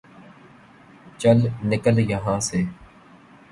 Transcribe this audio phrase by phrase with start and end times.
[1.19, 1.37] چل
[1.69, 2.67] نکل یہا سے ـ